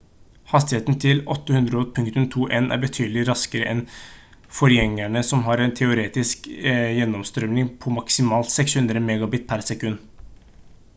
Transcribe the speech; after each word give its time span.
hastigheten 0.51 0.95
til 1.01 1.19
802.11n 1.33 2.69
er 2.77 2.81
betydelig 2.85 3.27
raskere 3.29 3.67
enn 3.73 3.83
forgjengerne 4.61 5.23
som 5.29 5.45
har 5.51 5.63
en 5.67 5.77
teoretisk 5.83 6.51
gjennomstrømning 6.65 7.71
på 7.85 7.95
maksimalt 8.03 8.55
600mbit/s 8.59 9.95